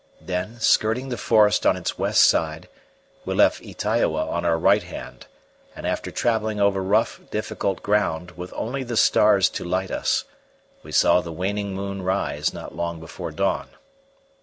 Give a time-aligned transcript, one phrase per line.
[0.21, 2.67] Then, skirting the forest on its west side,
[3.23, 5.27] we left Ytaioa on our right hand,
[5.75, 10.23] and after travelling over rough, difficult ground, with only the stars to light us,
[10.81, 13.67] we saw the waning moon rise not long before dawn.